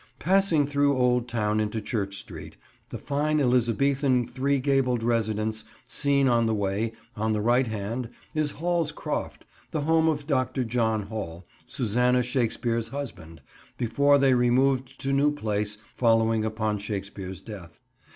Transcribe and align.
Passing 0.17 0.65
through 0.65 0.97
Old 0.97 1.27
Town 1.27 1.59
into 1.59 1.79
Church 1.79 2.17
Street, 2.17 2.55
the 2.89 2.97
fine 2.97 3.39
Elizabethan 3.39 4.25
three 4.25 4.57
gabled 4.59 5.03
residence 5.03 5.63
seen 5.85 6.27
on 6.27 6.47
the 6.47 6.55
way, 6.55 6.93
on 7.15 7.33
the 7.33 7.39
right 7.39 7.67
hand, 7.67 8.09
is 8.33 8.49
Hall's 8.57 8.91
Croft, 8.91 9.45
the 9.69 9.81
home 9.81 10.09
of 10.09 10.25
Dr. 10.25 10.63
John 10.63 11.03
Hall, 11.03 11.45
Susanna 11.67 12.23
Shakespeare's 12.23 12.87
husband, 12.87 13.41
before 13.77 14.17
they 14.17 14.33
removed 14.33 14.99
to 15.01 15.13
New 15.13 15.29
Place 15.29 15.77
following 15.93 16.43
upon 16.45 16.79
Shakespeare's 16.79 17.43
death. 17.43 17.79